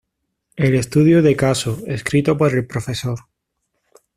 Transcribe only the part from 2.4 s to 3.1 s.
el Prof.